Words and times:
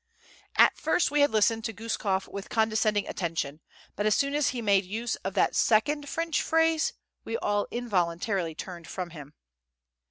At 0.55 0.79
first 0.79 1.11
we 1.11 1.21
had 1.21 1.29
listened 1.29 1.63
to 1.65 1.73
Guskof 1.73 2.27
with 2.27 2.49
condescending 2.49 3.07
attention; 3.07 3.59
but 3.95 4.07
as 4.07 4.15
soon 4.15 4.33
as 4.33 4.49
he 4.49 4.59
made 4.59 4.83
use 4.83 5.15
of 5.17 5.35
that 5.35 5.55
second 5.55 6.09
French 6.09 6.41
phrase, 6.41 6.93
we 7.23 7.37
all 7.37 7.67
involuntarily 7.69 8.55
turned 8.55 8.87
from 8.87 9.11
him. 9.11 9.35